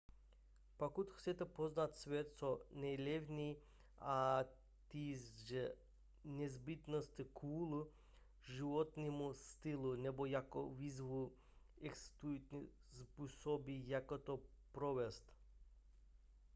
[0.77, 3.61] pokud chcete poznat svět co nejlevněji
[3.99, 4.47] ať
[4.93, 5.75] již z
[6.23, 7.85] nezbytnosti kvůli
[8.41, 11.31] životnímu stylu nebo jako výzvu
[11.81, 12.41] existují
[12.93, 14.39] způsoby jak to
[14.71, 15.33] provést